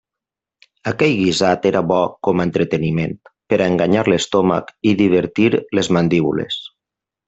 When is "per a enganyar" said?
3.55-4.09